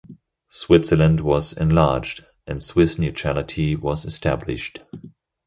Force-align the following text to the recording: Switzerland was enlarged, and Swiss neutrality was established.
Switzerland 0.49 1.19
was 1.19 1.53
enlarged, 1.53 2.25
and 2.47 2.63
Swiss 2.63 2.97
neutrality 2.97 3.75
was 3.75 4.03
established. 4.03 4.79